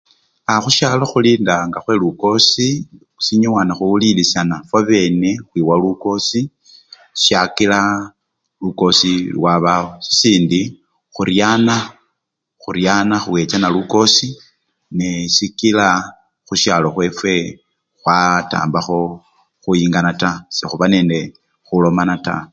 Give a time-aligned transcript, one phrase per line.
[0.47, 0.63] Aaa!
[0.63, 2.67] khusyalo khulinda nga khwelukosi
[3.25, 6.41] sinyowa nekhuwulilisyana fwabene khwiwa lukosi
[7.23, 7.79] syakila
[8.63, 10.61] lukosi lwabaawo sisindi,
[11.15, 11.75] khuryana!
[12.61, 14.27] khuryana khuwechana lukosi
[14.97, 15.87] nee sikila
[16.47, 17.33] khusyalo khwefwe
[18.01, 18.99] khatambakho
[19.63, 21.19] khuyingana taa, sekhuba nende
[21.65, 22.41] khulomana taa.